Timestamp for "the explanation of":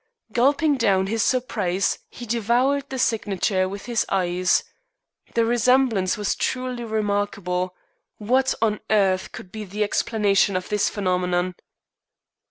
9.63-10.69